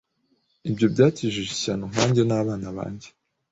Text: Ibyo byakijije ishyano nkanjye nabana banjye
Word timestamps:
Ibyo 0.69 0.85
byakijije 0.93 1.39
ishyano 1.55 1.83
nkanjye 1.91 2.21
nabana 2.25 2.69
banjye 2.77 3.09